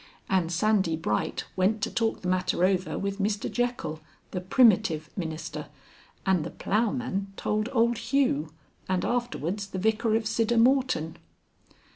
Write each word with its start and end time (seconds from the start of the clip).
And 0.27 0.51
Sandy 0.51 0.95
Bright 0.95 1.45
went 1.55 1.83
to 1.83 1.91
talk 1.91 2.23
the 2.23 2.27
matter 2.27 2.65
over 2.65 2.97
with 2.97 3.19
Mr 3.19 3.51
Jekyll, 3.51 3.99
the 4.31 4.41
"Primitive" 4.41 5.11
minister, 5.15 5.67
and 6.25 6.43
the 6.43 6.49
ploughman 6.49 7.31
told 7.37 7.69
old 7.71 7.99
Hugh 7.99 8.51
and 8.89 9.05
afterwards 9.05 9.67
the 9.67 9.77
vicar 9.77 10.15
of 10.15 10.23
Siddermorton. 10.23 11.17